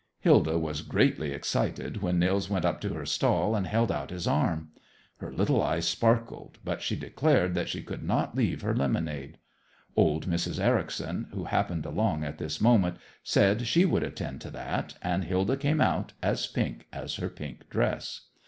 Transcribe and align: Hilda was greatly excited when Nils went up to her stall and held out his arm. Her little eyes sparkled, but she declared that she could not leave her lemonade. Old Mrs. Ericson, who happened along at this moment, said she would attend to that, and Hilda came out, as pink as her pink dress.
Hilda 0.19 0.57
was 0.57 0.81
greatly 0.81 1.31
excited 1.31 2.01
when 2.01 2.17
Nils 2.17 2.49
went 2.49 2.65
up 2.65 2.81
to 2.81 2.95
her 2.95 3.05
stall 3.05 3.55
and 3.55 3.67
held 3.67 3.91
out 3.91 4.09
his 4.09 4.25
arm. 4.25 4.69
Her 5.17 5.31
little 5.31 5.61
eyes 5.61 5.87
sparkled, 5.87 6.57
but 6.63 6.81
she 6.81 6.95
declared 6.95 7.53
that 7.53 7.69
she 7.69 7.83
could 7.83 8.01
not 8.01 8.35
leave 8.35 8.63
her 8.63 8.75
lemonade. 8.75 9.37
Old 9.95 10.25
Mrs. 10.25 10.59
Ericson, 10.59 11.27
who 11.35 11.43
happened 11.43 11.85
along 11.85 12.23
at 12.23 12.39
this 12.39 12.59
moment, 12.59 12.97
said 13.21 13.67
she 13.67 13.85
would 13.85 14.01
attend 14.01 14.41
to 14.41 14.49
that, 14.49 14.95
and 15.03 15.25
Hilda 15.25 15.55
came 15.55 15.79
out, 15.79 16.13
as 16.23 16.47
pink 16.47 16.87
as 16.91 17.17
her 17.17 17.29
pink 17.29 17.69
dress. 17.69 18.21